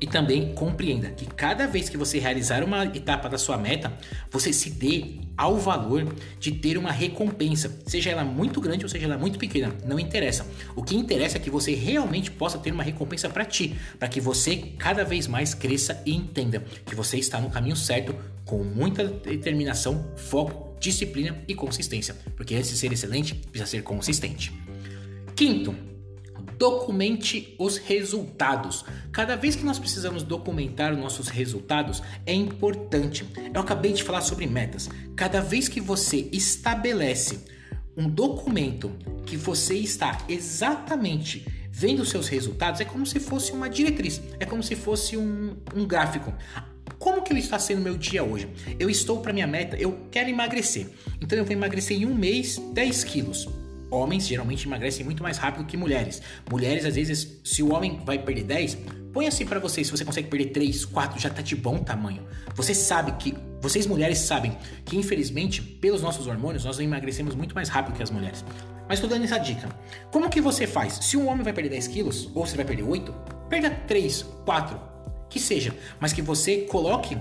E 0.00 0.06
também 0.06 0.54
compreenda 0.54 1.10
que 1.10 1.26
cada 1.26 1.66
vez 1.66 1.88
que 1.88 1.96
você 1.96 2.18
realizar 2.18 2.62
uma 2.62 2.84
etapa 2.84 3.28
da 3.28 3.36
sua 3.36 3.56
meta, 3.56 3.92
você 4.30 4.52
se 4.52 4.70
dê 4.70 5.16
ao 5.36 5.56
valor 5.56 6.14
de 6.38 6.52
ter 6.52 6.78
uma 6.78 6.92
recompensa, 6.92 7.80
seja 7.86 8.10
ela 8.10 8.24
muito 8.24 8.60
grande 8.60 8.84
ou 8.84 8.88
seja 8.88 9.06
ela 9.06 9.18
muito 9.18 9.38
pequena, 9.38 9.74
não 9.84 9.98
interessa. 9.98 10.46
O 10.76 10.82
que 10.82 10.96
interessa 10.96 11.36
é 11.36 11.40
que 11.40 11.50
você 11.50 11.74
realmente 11.74 12.30
possa 12.30 12.58
ter 12.58 12.72
uma 12.72 12.82
recompensa 12.82 13.28
para 13.28 13.44
ti, 13.44 13.76
para 13.98 14.08
que 14.08 14.20
você 14.20 14.56
cada 14.78 15.04
vez 15.04 15.26
mais 15.26 15.52
cresça 15.54 16.00
e 16.06 16.14
entenda 16.14 16.64
que 16.86 16.94
você 16.94 17.18
está 17.18 17.40
no 17.40 17.50
caminho 17.50 17.76
certo 17.76 18.14
com 18.44 18.62
muita 18.62 19.04
determinação, 19.04 20.12
foco, 20.16 20.76
disciplina 20.80 21.36
e 21.46 21.54
consistência, 21.54 22.16
porque 22.36 22.54
antes 22.54 22.70
de 22.70 22.76
ser 22.76 22.92
excelente, 22.92 23.34
precisa 23.34 23.66
ser 23.66 23.82
consistente. 23.82 24.52
Quinto, 25.34 25.74
documente 26.56 27.54
os 27.58 27.76
resultados. 27.76 28.84
Cada 29.12 29.36
vez 29.36 29.56
que 29.56 29.64
nós 29.64 29.78
precisamos 29.78 30.22
documentar 30.22 30.96
nossos 30.96 31.28
resultados, 31.28 32.02
é 32.24 32.32
importante. 32.32 33.26
Eu 33.52 33.60
acabei 33.60 33.92
de 33.92 34.02
falar 34.02 34.20
sobre 34.20 34.46
metas. 34.46 34.88
Cada 35.16 35.40
vez 35.40 35.68
que 35.68 35.80
você 35.80 36.28
estabelece 36.32 37.40
um 37.96 38.08
documento 38.08 38.92
que 39.26 39.36
você 39.36 39.74
está 39.74 40.24
exatamente 40.28 41.44
vendo 41.70 42.04
seus 42.04 42.28
resultados, 42.28 42.80
é 42.80 42.84
como 42.84 43.06
se 43.06 43.20
fosse 43.20 43.52
uma 43.52 43.68
diretriz, 43.68 44.20
é 44.40 44.44
como 44.44 44.62
se 44.62 44.74
fosse 44.74 45.16
um, 45.16 45.56
um 45.74 45.86
gráfico. 45.86 46.32
Como 46.98 47.22
que 47.22 47.32
está 47.34 47.58
sendo 47.58 47.80
meu 47.80 47.96
dia 47.96 48.24
hoje? 48.24 48.48
Eu 48.78 48.90
estou 48.90 49.20
para 49.20 49.32
minha 49.32 49.46
meta, 49.46 49.76
eu 49.76 50.06
quero 50.10 50.28
emagrecer. 50.28 50.88
Então 51.20 51.38
eu 51.38 51.44
vou 51.44 51.52
emagrecer 51.52 51.96
em 51.96 52.06
um 52.06 52.14
mês 52.14 52.58
10 52.72 53.04
quilos. 53.04 53.48
Homens 53.90 54.26
geralmente 54.26 54.66
emagrecem 54.66 55.04
muito 55.04 55.22
mais 55.22 55.38
rápido 55.38 55.64
que 55.64 55.76
mulheres. 55.76 56.20
Mulheres, 56.50 56.84
às 56.84 56.94
vezes, 56.94 57.40
se 57.42 57.62
o 57.62 57.72
homem 57.72 58.00
vai 58.04 58.18
perder 58.18 58.44
10, 58.44 58.78
põe 59.12 59.26
assim 59.26 59.46
para 59.46 59.58
você, 59.58 59.82
se 59.82 59.90
você 59.90 60.04
consegue 60.04 60.28
perder 60.28 60.50
3, 60.50 60.84
4, 60.84 61.20
já 61.20 61.30
tá 61.30 61.40
de 61.40 61.56
bom 61.56 61.78
tamanho. 61.78 62.22
Você 62.54 62.74
sabe 62.74 63.12
que, 63.12 63.34
vocês 63.60 63.86
mulheres 63.86 64.18
sabem 64.18 64.56
que 64.84 64.96
infelizmente, 64.96 65.62
pelos 65.62 66.02
nossos 66.02 66.26
hormônios, 66.26 66.64
nós 66.64 66.78
emagrecemos 66.78 67.34
muito 67.34 67.54
mais 67.54 67.68
rápido 67.68 67.96
que 67.96 68.02
as 68.02 68.10
mulheres. 68.10 68.44
Mas 68.88 69.00
tô 69.00 69.06
dando 69.06 69.24
essa 69.24 69.38
dica. 69.38 69.68
Como 70.10 70.30
que 70.30 70.40
você 70.40 70.66
faz? 70.66 70.94
Se 71.02 71.16
um 71.16 71.28
homem 71.28 71.44
vai 71.44 71.52
perder 71.52 71.70
10 71.70 71.88
quilos, 71.88 72.30
ou 72.34 72.46
você 72.46 72.56
vai 72.56 72.64
perder 72.64 72.82
8, 72.82 73.12
perda 73.48 73.70
3, 73.70 74.22
4, 74.44 74.80
que 75.28 75.38
seja. 75.38 75.74
Mas 76.00 76.12
que 76.12 76.22
você 76.22 76.62
coloque 76.62 77.16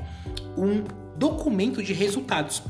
um 0.58 0.84
documento 1.18 1.84
de 1.84 1.94
resultados. 1.94 2.64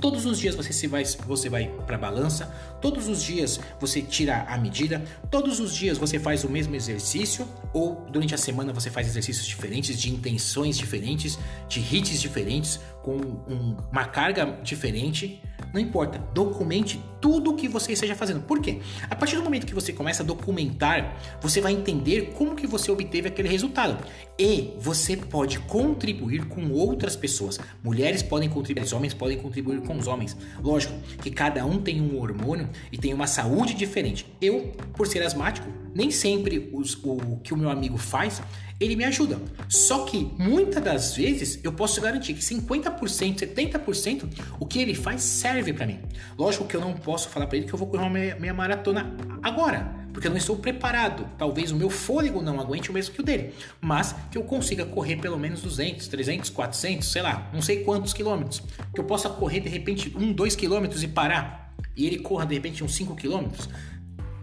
Todos 0.00 0.24
os 0.24 0.38
dias 0.38 0.54
você 0.54 0.72
se 0.72 0.86
vai, 0.86 1.04
você 1.04 1.48
vai 1.48 1.68
para 1.86 1.96
a 1.96 1.98
balança, 1.98 2.46
todos 2.80 3.06
os 3.06 3.22
dias 3.22 3.60
você 3.78 4.00
tira 4.00 4.44
a 4.48 4.56
medida, 4.56 5.04
todos 5.30 5.60
os 5.60 5.74
dias 5.74 5.98
você 5.98 6.18
faz 6.18 6.42
o 6.42 6.48
mesmo 6.48 6.74
exercício 6.74 7.46
ou 7.72 8.06
durante 8.10 8.34
a 8.34 8.38
semana 8.38 8.72
você 8.72 8.90
faz 8.90 9.06
exercícios 9.06 9.46
diferentes, 9.46 10.00
de 10.00 10.10
intenções 10.10 10.78
diferentes, 10.78 11.38
de 11.68 11.80
hits 11.80 12.20
diferentes, 12.20 12.80
com 13.02 13.16
um, 13.16 13.76
uma 13.90 14.06
carga 14.06 14.58
diferente 14.62 15.42
não 15.72 15.80
importa, 15.80 16.18
documente 16.34 17.02
tudo 17.20 17.50
o 17.50 17.56
que 17.56 17.68
você 17.68 17.92
esteja 17.92 18.14
fazendo. 18.14 18.40
Por 18.40 18.60
quê? 18.60 18.80
A 19.08 19.14
partir 19.14 19.36
do 19.36 19.42
momento 19.42 19.66
que 19.66 19.74
você 19.74 19.92
começa 19.92 20.22
a 20.22 20.26
documentar, 20.26 21.16
você 21.40 21.60
vai 21.60 21.72
entender 21.72 22.32
como 22.36 22.56
que 22.56 22.66
você 22.66 22.90
obteve 22.90 23.28
aquele 23.28 23.48
resultado. 23.48 24.02
E 24.38 24.74
você 24.78 25.16
pode 25.16 25.58
contribuir 25.60 26.46
com 26.46 26.70
outras 26.70 27.14
pessoas. 27.14 27.60
Mulheres 27.82 28.22
podem 28.22 28.48
contribuir, 28.48 28.94
homens 28.94 29.12
podem 29.12 29.38
contribuir 29.38 29.80
com 29.82 29.96
os 29.98 30.06
homens. 30.06 30.36
Lógico 30.62 30.94
que 31.22 31.30
cada 31.30 31.64
um 31.66 31.78
tem 31.78 32.00
um 32.00 32.18
hormônio 32.18 32.68
e 32.90 32.96
tem 32.96 33.12
uma 33.12 33.26
saúde 33.26 33.74
diferente. 33.74 34.26
Eu, 34.40 34.72
por 34.94 35.06
ser 35.06 35.22
asmático, 35.22 35.68
nem 35.94 36.10
sempre 36.10 36.70
os, 36.72 36.94
o 37.04 37.38
que 37.42 37.52
o 37.52 37.56
meu 37.56 37.68
amigo 37.68 37.98
faz 37.98 38.40
ele 38.80 38.96
me 38.96 39.04
ajuda. 39.04 39.38
Só 39.68 40.06
que 40.06 40.32
muitas 40.38 40.82
das 40.82 41.14
vezes 41.14 41.60
eu 41.62 41.70
posso 41.70 42.00
garantir 42.00 42.32
que 42.32 42.40
50%, 42.40 43.40
70% 43.40 44.24
o 44.58 44.64
que 44.64 44.80
ele 44.80 44.94
faz 44.94 45.22
serve 45.22 45.49
para 45.74 45.86
mim. 45.86 46.00
Lógico 46.38 46.64
que 46.64 46.76
eu 46.76 46.80
não 46.80 46.94
posso 46.94 47.28
falar 47.28 47.46
para 47.46 47.56
ele 47.56 47.66
que 47.66 47.72
eu 47.72 47.78
vou 47.78 47.88
correr 47.88 48.02
uma 48.02 48.10
meia, 48.10 48.36
meia 48.36 48.54
maratona 48.54 49.16
agora, 49.42 49.94
porque 50.12 50.26
eu 50.26 50.30
não 50.30 50.38
estou 50.38 50.56
preparado. 50.56 51.28
Talvez 51.36 51.70
o 51.70 51.76
meu 51.76 51.90
fôlego 51.90 52.40
não 52.40 52.60
aguente 52.60 52.90
o 52.90 52.92
mesmo 52.92 53.14
que 53.14 53.20
o 53.20 53.24
dele, 53.24 53.54
mas 53.80 54.14
que 54.30 54.38
eu 54.38 54.44
consiga 54.44 54.84
correr 54.84 55.16
pelo 55.16 55.38
menos 55.38 55.62
200, 55.62 56.06
300, 56.08 56.50
400, 56.50 57.10
sei 57.10 57.22
lá, 57.22 57.50
não 57.52 57.62
sei 57.62 57.84
quantos 57.84 58.12
quilômetros. 58.12 58.62
Que 58.94 59.00
eu 59.00 59.04
possa 59.04 59.28
correr 59.28 59.60
de 59.60 59.68
repente 59.68 60.14
um, 60.16 60.32
dois 60.32 60.54
quilômetros 60.54 61.02
e 61.02 61.08
parar. 61.08 61.74
E 61.96 62.06
ele 62.06 62.18
corra 62.18 62.46
de 62.46 62.54
repente 62.54 62.84
uns 62.84 62.94
5 62.94 63.16
quilômetros. 63.16 63.68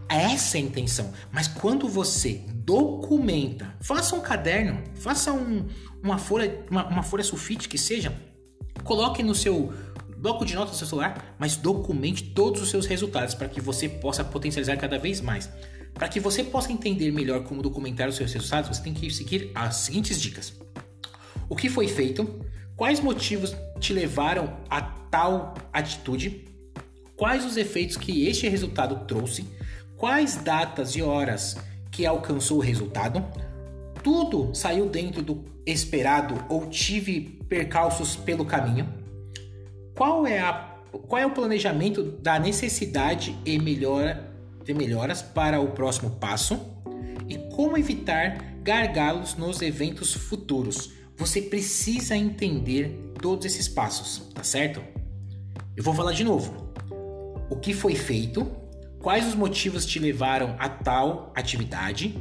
Essa 0.09 0.57
é 0.57 0.61
a 0.61 0.63
intenção. 0.63 1.11
Mas 1.31 1.47
quando 1.47 1.87
você 1.87 2.41
documenta, 2.53 3.75
faça 3.81 4.15
um 4.15 4.21
caderno, 4.21 4.81
faça 4.95 5.33
um, 5.33 5.67
uma, 6.03 6.17
folha, 6.17 6.63
uma, 6.69 6.87
uma 6.87 7.03
folha 7.03 7.23
sulfite 7.23 7.67
que 7.67 7.77
seja, 7.77 8.13
coloque 8.83 9.21
no 9.21 9.35
seu 9.35 9.73
bloco 10.17 10.45
de 10.45 10.55
notas 10.55 10.71
do 10.71 10.77
seu 10.77 10.87
celular, 10.87 11.35
mas 11.39 11.55
documente 11.55 12.23
todos 12.23 12.61
os 12.61 12.69
seus 12.69 12.85
resultados 12.85 13.35
para 13.35 13.47
que 13.47 13.61
você 13.61 13.87
possa 13.87 14.23
potencializar 14.23 14.77
cada 14.77 14.97
vez 14.97 15.21
mais. 15.21 15.49
Para 15.93 16.07
que 16.07 16.19
você 16.19 16.43
possa 16.43 16.71
entender 16.71 17.11
melhor 17.11 17.43
como 17.43 17.61
documentar 17.61 18.07
os 18.07 18.15
seus 18.15 18.31
resultados, 18.33 18.75
você 18.75 18.83
tem 18.83 18.93
que 18.93 19.09
seguir 19.09 19.51
as 19.55 19.77
seguintes 19.77 20.21
dicas. 20.21 20.53
O 21.49 21.55
que 21.55 21.69
foi 21.69 21.87
feito? 21.87 22.45
Quais 22.75 22.99
motivos 22.99 23.55
te 23.79 23.93
levaram 23.93 24.57
a 24.69 24.81
tal 24.81 25.55
atitude? 25.73 26.45
Quais 27.15 27.45
os 27.45 27.57
efeitos 27.57 27.97
que 27.97 28.27
este 28.27 28.47
resultado 28.47 29.07
trouxe? 29.07 29.45
quais 29.97 30.35
datas 30.35 30.95
e 30.95 31.01
horas 31.01 31.57
que 31.91 32.05
alcançou 32.05 32.59
o 32.59 32.61
resultado. 32.61 33.25
Tudo 34.03 34.53
saiu 34.53 34.87
dentro 34.87 35.21
do 35.21 35.43
esperado 35.65 36.45
ou 36.47 36.67
tive 36.67 37.41
percalços 37.49 38.15
pelo 38.15 38.45
caminho. 38.45 38.87
Qual 39.97 40.25
é, 40.25 40.39
a, 40.39 40.77
qual 41.07 41.21
é 41.21 41.25
o 41.25 41.31
planejamento 41.31 42.03
da 42.03 42.39
necessidade 42.39 43.37
e 43.45 43.59
melhora, 43.59 44.31
de 44.63 44.73
melhoras 44.73 45.21
para 45.21 45.59
o 45.59 45.71
próximo 45.71 46.11
passo? 46.11 46.57
E 47.27 47.37
como 47.53 47.77
evitar 47.77 48.37
gargalos 48.61 49.35
nos 49.35 49.61
eventos 49.61 50.13
futuros? 50.13 50.91
Você 51.17 51.41
precisa 51.41 52.15
entender 52.15 53.11
todos 53.21 53.45
esses 53.45 53.67
passos, 53.67 54.29
tá 54.33 54.43
certo? 54.43 54.81
Eu 55.75 55.83
vou 55.83 55.93
falar 55.93 56.13
de 56.13 56.23
novo. 56.23 56.71
O 57.49 57.55
que 57.55 57.73
foi 57.73 57.95
feito, 57.95 58.49
Quais 59.07 59.25
os 59.25 59.35
motivos 59.35 59.85
te 59.85 59.99
levaram 59.99 60.55
a 60.59 60.67
tal 60.67 61.31
atividade? 61.35 62.13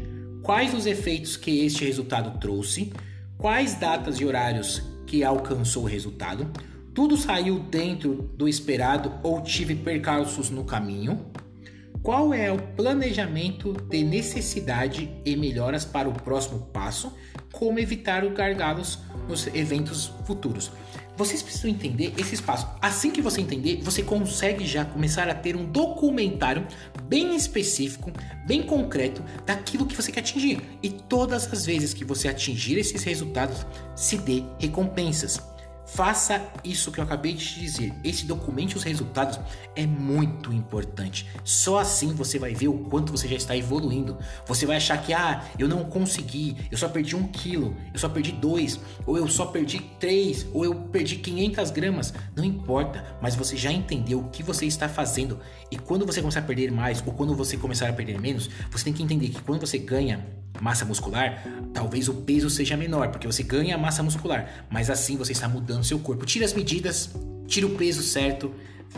Quais 0.42 0.72
os 0.74 0.86
efeitos 0.86 1.36
que 1.36 1.64
este 1.64 1.84
resultado 1.84 2.38
trouxe? 2.38 2.92
Quais 3.36 3.74
datas 3.74 4.20
e 4.20 4.24
horários 4.24 4.82
que 5.06 5.24
alcançou 5.24 5.82
o 5.82 5.86
resultado? 5.86 6.48
Tudo 6.96 7.14
saiu 7.14 7.58
dentro 7.58 8.30
do 8.38 8.48
esperado 8.48 9.12
ou 9.22 9.42
tive 9.42 9.74
percalços 9.74 10.48
no 10.48 10.64
caminho? 10.64 11.26
Qual 12.02 12.32
é 12.32 12.50
o 12.50 12.56
planejamento 12.56 13.74
de 13.74 14.02
necessidade 14.02 15.10
e 15.22 15.36
melhoras 15.36 15.84
para 15.84 16.08
o 16.08 16.12
próximo 16.14 16.60
passo? 16.72 17.12
Como 17.52 17.78
evitar 17.78 18.24
os 18.24 18.32
gargalos 18.32 18.98
nos 19.28 19.46
eventos 19.48 20.10
futuros? 20.24 20.70
Vocês 21.18 21.42
precisam 21.42 21.68
entender 21.68 22.14
esse 22.16 22.34
espaço. 22.34 22.66
Assim 22.80 23.10
que 23.10 23.20
você 23.20 23.42
entender, 23.42 23.82
você 23.82 24.02
consegue 24.02 24.64
já 24.64 24.82
começar 24.82 25.28
a 25.28 25.34
ter 25.34 25.54
um 25.54 25.66
documentário 25.66 26.66
bem 27.02 27.36
específico, 27.36 28.10
bem 28.46 28.62
concreto 28.62 29.22
daquilo 29.44 29.84
que 29.84 29.94
você 29.94 30.10
quer 30.10 30.20
atingir. 30.20 30.62
E 30.82 30.88
todas 30.88 31.52
as 31.52 31.66
vezes 31.66 31.92
que 31.92 32.06
você 32.06 32.26
atingir 32.26 32.78
esses 32.78 33.02
resultados, 33.04 33.66
se 33.94 34.16
dê 34.16 34.42
recompensas. 34.58 35.55
Faça 35.96 36.46
isso 36.62 36.92
que 36.92 37.00
eu 37.00 37.04
acabei 37.04 37.32
de 37.32 37.42
te 37.42 37.58
dizer. 37.58 37.94
Esse 38.04 38.26
documente 38.26 38.76
os 38.76 38.82
resultados 38.82 39.40
é 39.74 39.86
muito 39.86 40.52
importante. 40.52 41.26
Só 41.42 41.78
assim 41.78 42.12
você 42.12 42.38
vai 42.38 42.52
ver 42.52 42.68
o 42.68 42.80
quanto 42.80 43.10
você 43.10 43.26
já 43.26 43.34
está 43.34 43.56
evoluindo. 43.56 44.18
Você 44.46 44.66
vai 44.66 44.76
achar 44.76 45.02
que, 45.02 45.14
ah, 45.14 45.42
eu 45.58 45.66
não 45.66 45.84
consegui, 45.84 46.54
eu 46.70 46.76
só 46.76 46.86
perdi 46.86 47.16
um 47.16 47.26
quilo, 47.26 47.74
eu 47.94 47.98
só 47.98 48.10
perdi 48.10 48.30
dois, 48.30 48.78
ou 49.06 49.16
eu 49.16 49.26
só 49.26 49.46
perdi 49.46 49.78
três, 49.98 50.46
ou 50.52 50.66
eu 50.66 50.74
perdi 50.74 51.16
500 51.16 51.70
gramas. 51.70 52.12
Não 52.36 52.44
importa, 52.44 53.16
mas 53.22 53.34
você 53.34 53.56
já 53.56 53.72
entendeu 53.72 54.20
o 54.20 54.28
que 54.28 54.42
você 54.42 54.66
está 54.66 54.90
fazendo. 54.90 55.40
E 55.70 55.78
quando 55.78 56.04
você 56.04 56.20
começar 56.20 56.40
a 56.40 56.42
perder 56.42 56.70
mais, 56.70 57.02
ou 57.06 57.14
quando 57.14 57.34
você 57.34 57.56
começar 57.56 57.88
a 57.88 57.92
perder 57.94 58.20
menos, 58.20 58.50
você 58.70 58.84
tem 58.84 58.92
que 58.92 59.02
entender 59.02 59.30
que 59.30 59.40
quando 59.40 59.66
você 59.66 59.78
ganha 59.78 60.26
massa 60.60 60.84
muscular, 60.84 61.44
talvez 61.72 62.08
o 62.08 62.14
peso 62.14 62.48
seja 62.50 62.76
menor, 62.76 63.08
porque 63.08 63.26
você 63.26 63.42
ganha 63.42 63.76
massa 63.76 64.02
muscular, 64.02 64.66
mas 64.70 64.90
assim 64.90 65.16
você 65.16 65.32
está 65.32 65.48
mudando 65.48 65.84
seu 65.84 65.98
corpo. 65.98 66.24
Tira 66.24 66.44
as 66.44 66.52
medidas, 66.52 67.10
tira 67.46 67.66
o 67.66 67.70
peso 67.70 68.02
certo, 68.02 68.52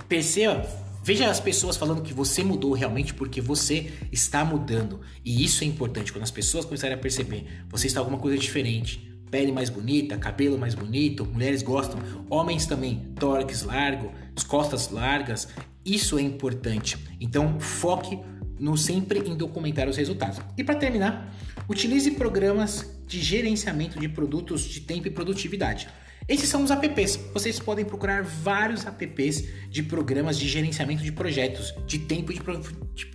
perceba, 0.08 0.66
veja 1.02 1.28
as 1.28 1.40
pessoas 1.40 1.76
falando 1.76 2.02
que 2.02 2.14
você 2.14 2.42
mudou 2.42 2.72
realmente 2.72 3.14
porque 3.14 3.40
você 3.40 3.92
está 4.12 4.44
mudando. 4.44 5.00
E 5.24 5.44
isso 5.44 5.64
é 5.64 5.66
importante 5.66 6.12
quando 6.12 6.24
as 6.24 6.30
pessoas 6.30 6.64
começarem 6.64 6.94
a 6.96 6.98
perceber, 6.98 7.46
você 7.68 7.86
está 7.86 8.00
alguma 8.00 8.18
coisa 8.18 8.38
diferente. 8.38 9.06
Pele 9.30 9.52
mais 9.52 9.68
bonita, 9.68 10.16
cabelo 10.16 10.56
mais 10.56 10.74
bonito, 10.74 11.26
mulheres 11.26 11.62
gostam, 11.62 12.00
homens 12.30 12.64
também, 12.64 13.12
tórax 13.18 13.62
largo, 13.62 14.10
costas 14.46 14.90
largas, 14.90 15.48
isso 15.84 16.18
é 16.18 16.22
importante. 16.22 16.96
Então 17.20 17.58
foque 17.60 18.18
no 18.58 18.76
sempre 18.76 19.20
em 19.20 19.36
documentar 19.36 19.88
os 19.88 19.96
resultados. 19.96 20.40
E 20.56 20.64
para 20.64 20.74
terminar, 20.74 21.34
utilize 21.68 22.10
programas 22.12 22.98
de 23.06 23.20
gerenciamento 23.20 23.98
de 23.98 24.08
produtos 24.08 24.62
de 24.62 24.80
tempo 24.80 25.08
e 25.08 25.10
produtividade. 25.10 25.88
Esses 26.28 26.48
são 26.48 26.62
os 26.62 26.70
apps. 26.70 27.16
Vocês 27.32 27.58
podem 27.58 27.84
procurar 27.84 28.22
vários 28.22 28.84
apps 28.86 29.48
de 29.70 29.82
programas 29.82 30.38
de 30.38 30.46
gerenciamento 30.46 31.02
de 31.02 31.10
projetos, 31.10 31.74
de 31.86 32.00
tempo 32.00 32.32
e 32.32 32.34
de, 32.34 32.42
pro, 32.42 32.60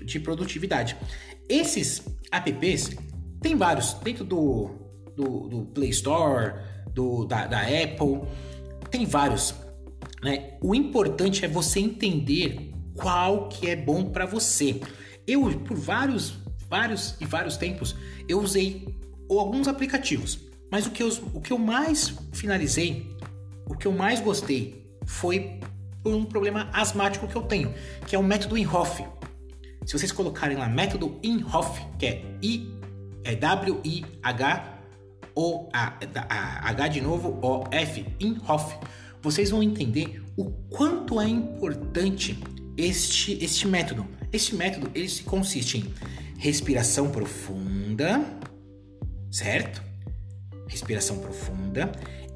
de 0.03 0.19
produtividade. 0.19 0.97
Esses 1.47 2.03
apps 2.31 2.91
tem 3.39 3.55
vários 3.55 3.93
dentro 3.95 4.23
do, 4.23 4.69
do, 5.15 5.47
do 5.47 5.65
Play 5.65 5.89
Store, 5.89 6.55
do, 6.91 7.25
da, 7.25 7.45
da 7.45 7.61
Apple, 7.61 8.21
tem 8.89 9.05
vários. 9.05 9.53
Né? 10.23 10.57
O 10.61 10.73
importante 10.73 11.45
é 11.45 11.47
você 11.47 11.79
entender 11.79 12.71
qual 12.95 13.49
que 13.49 13.69
é 13.69 13.75
bom 13.75 14.05
para 14.05 14.25
você. 14.25 14.79
Eu, 15.27 15.49
por 15.59 15.77
vários, 15.77 16.33
vários 16.69 17.15
e 17.19 17.25
vários 17.25 17.57
tempos, 17.57 17.95
eu 18.27 18.39
usei 18.39 18.87
alguns 19.29 19.67
aplicativos, 19.67 20.39
mas 20.71 20.85
o 20.85 20.91
que 20.91 21.01
eu, 21.01 21.09
o 21.33 21.41
que 21.41 21.51
eu 21.51 21.57
mais 21.57 22.13
finalizei, 22.33 23.15
o 23.65 23.75
que 23.75 23.87
eu 23.87 23.91
mais 23.91 24.19
gostei 24.19 24.85
foi 25.05 25.59
por 26.03 26.13
um 26.13 26.25
problema 26.25 26.69
asmático 26.73 27.27
que 27.27 27.35
eu 27.35 27.43
tenho, 27.43 27.73
que 28.05 28.15
é 28.15 28.19
o 28.19 28.23
método 28.23 28.57
Inhofe. 28.57 29.05
Se 29.85 29.97
vocês 29.97 30.11
colocarem 30.11 30.57
lá 30.57 30.67
método 30.67 31.19
Inhofe, 31.23 31.85
que 31.97 32.05
é 32.05 32.25
I 32.41 32.71
é 33.23 33.35
W 33.35 33.79
I 33.83 34.05
H 34.21 34.79
O 35.35 35.69
A, 35.73 35.97
H 36.69 36.87
de 36.89 37.01
novo 37.01 37.39
O 37.41 37.63
F 37.71 38.05
Inhofe, 38.19 38.77
vocês 39.21 39.49
vão 39.49 39.63
entender 39.63 40.21
o 40.35 40.51
quanto 40.69 41.21
é 41.21 41.27
importante 41.27 42.37
este, 42.77 43.43
este 43.43 43.67
método. 43.67 44.05
Este 44.31 44.55
método 44.55 44.89
ele 44.95 45.09
consiste 45.25 45.77
em 45.77 45.93
respiração 46.37 47.09
profunda, 47.09 48.25
certo? 49.31 49.81
Respiração 50.67 51.19
profunda, 51.19 51.91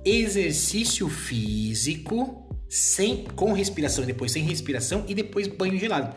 exercício 0.06 1.10
físico 1.10 2.48
sem 2.70 3.24
com 3.36 3.54
respiração 3.54 4.04
e 4.04 4.08
depois 4.08 4.32
sem 4.32 4.44
respiração 4.44 5.06
e 5.08 5.16
depois 5.16 5.48
banho 5.48 5.80
gelado. 5.80 6.16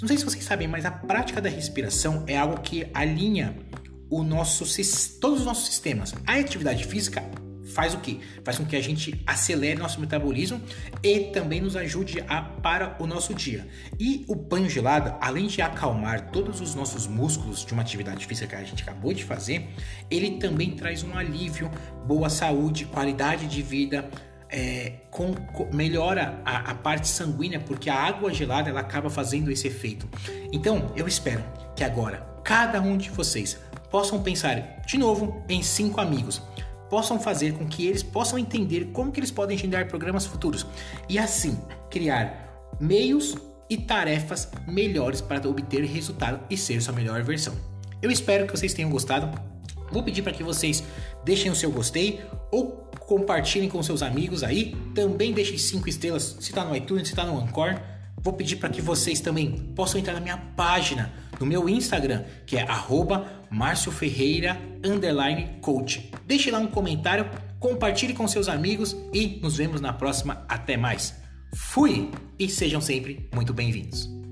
Não 0.00 0.08
sei 0.08 0.18
se 0.18 0.24
vocês 0.24 0.44
sabem, 0.44 0.66
mas 0.68 0.84
a 0.84 0.90
prática 0.90 1.40
da 1.40 1.48
respiração 1.48 2.24
é 2.26 2.36
algo 2.36 2.60
que 2.60 2.86
alinha 2.92 3.56
o 4.10 4.22
nosso 4.22 4.64
todos 5.20 5.40
os 5.40 5.46
nossos 5.46 5.66
sistemas. 5.66 6.12
A 6.26 6.34
atividade 6.34 6.84
física 6.84 7.22
faz 7.74 7.92
o 7.92 7.98
que? 7.98 8.20
Faz 8.44 8.56
com 8.56 8.64
que 8.64 8.76
a 8.76 8.80
gente 8.80 9.20
acelere 9.26 9.78
nosso 9.78 10.00
metabolismo 10.00 10.60
e 11.02 11.20
também 11.32 11.60
nos 11.60 11.76
ajude 11.76 12.24
a 12.28 12.40
para 12.40 12.96
o 13.00 13.06
nosso 13.06 13.34
dia. 13.34 13.66
E 13.98 14.24
o 14.28 14.34
banho 14.34 14.70
gelado, 14.70 15.14
além 15.20 15.48
de 15.48 15.60
acalmar 15.60 16.30
todos 16.30 16.60
os 16.60 16.74
nossos 16.74 17.06
músculos 17.06 17.64
de 17.64 17.72
uma 17.72 17.82
atividade 17.82 18.24
física 18.26 18.56
que 18.56 18.62
a 18.62 18.64
gente 18.64 18.82
acabou 18.84 19.12
de 19.12 19.24
fazer, 19.24 19.68
ele 20.08 20.38
também 20.38 20.70
traz 20.70 21.02
um 21.02 21.16
alívio, 21.16 21.70
boa 22.06 22.30
saúde, 22.30 22.86
qualidade 22.86 23.46
de 23.46 23.60
vida. 23.60 24.08
É, 24.56 25.00
com, 25.10 25.34
com, 25.34 25.74
melhora 25.74 26.40
a, 26.44 26.70
a, 26.70 26.74
parte 26.76 27.08
sanguínea 27.08 27.58
porque 27.58 27.90
a 27.90 27.96
água 27.96 28.32
gelada 28.32 28.70
ela 28.70 28.80
acaba 28.80 29.10
fazendo 29.10 29.50
esse 29.50 29.66
efeito. 29.66 30.08
Então 30.52 30.92
eu 30.94 31.08
espero 31.08 31.42
que 31.74 31.82
agora 31.82 32.18
cada 32.44 32.80
um 32.80 32.96
de 32.96 33.10
vocês 33.10 33.58
possam 33.90 34.22
pensar 34.22 34.80
de 34.86 34.96
novo 34.96 35.42
em 35.48 35.60
cinco 35.60 36.00
amigos 36.00 36.40
possam 36.90 37.18
fazer 37.18 37.54
com 37.54 37.66
que 37.66 37.86
eles 37.86 38.02
possam 38.02 38.38
entender 38.38 38.86
como 38.92 39.10
que 39.10 39.20
eles 39.20 39.30
podem 39.30 39.56
gerar 39.56 39.86
programas 39.86 40.26
futuros 40.26 40.66
e 41.08 41.18
assim 41.18 41.58
criar 41.90 42.72
meios 42.80 43.36
e 43.68 43.76
tarefas 43.76 44.48
melhores 44.66 45.20
para 45.20 45.48
obter 45.48 45.84
resultado 45.84 46.40
e 46.50 46.56
ser 46.56 46.80
sua 46.80 46.92
melhor 46.92 47.22
versão. 47.22 47.54
Eu 48.02 48.10
espero 48.10 48.46
que 48.46 48.56
vocês 48.56 48.74
tenham 48.74 48.90
gostado. 48.90 49.30
Vou 49.90 50.02
pedir 50.02 50.22
para 50.22 50.32
que 50.32 50.42
vocês 50.42 50.82
deixem 51.24 51.50
o 51.50 51.54
seu 51.54 51.70
gostei 51.70 52.20
ou 52.50 52.84
compartilhem 53.00 53.68
com 53.68 53.82
seus 53.82 54.02
amigos 54.02 54.42
aí. 54.42 54.76
Também 54.94 55.32
deixem 55.32 55.56
cinco 55.56 55.88
estrelas 55.88 56.36
se 56.40 56.50
está 56.50 56.64
no 56.64 56.76
iTunes, 56.76 57.08
se 57.08 57.14
está 57.14 57.24
no 57.24 57.38
Anchor. 57.38 57.80
Vou 58.20 58.32
pedir 58.32 58.56
para 58.56 58.68
que 58.68 58.80
vocês 58.80 59.20
também 59.20 59.52
possam 59.74 60.00
entrar 60.00 60.14
na 60.14 60.20
minha 60.20 60.36
página, 60.56 61.12
no 61.38 61.46
meu 61.46 61.68
Instagram, 61.68 62.24
que 62.46 62.56
é 62.56 62.62
arroba 62.62 63.26
Márcio 63.50 63.92
Ferreira 63.92 64.60
coach. 65.60 66.10
Deixe 66.26 66.50
lá 66.50 66.58
um 66.58 66.66
comentário, 66.66 67.28
compartilhe 67.58 68.14
com 68.14 68.26
seus 68.26 68.48
amigos 68.48 68.96
e 69.12 69.38
nos 69.42 69.56
vemos 69.56 69.80
na 69.80 69.92
próxima. 69.92 70.44
Até 70.48 70.76
mais. 70.76 71.14
Fui 71.54 72.10
e 72.38 72.48
sejam 72.48 72.80
sempre 72.80 73.28
muito 73.32 73.54
bem-vindos. 73.54 74.23